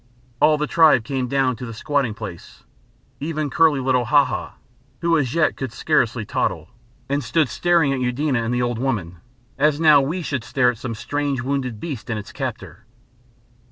[0.39, 2.63] All the tribe came down to the squatting place,
[3.19, 4.53] even curly little Haha,
[5.01, 6.69] who as yet could scarcely toddle,
[7.07, 9.17] and stood staring at Eudena and the old woman,
[9.59, 12.83] as now we should stare at some strange wounded beast and its captor.